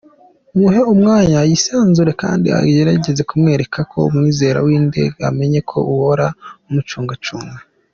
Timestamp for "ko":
3.91-3.97, 5.15-5.19, 5.69-5.77